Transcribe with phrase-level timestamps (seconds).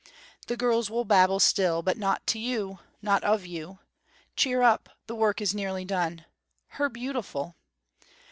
[0.47, 3.77] The girls will babble still, but not to you, not of you.
[4.35, 6.25] Cheer up, the work is nearly done.
[6.69, 7.55] Her beautiful!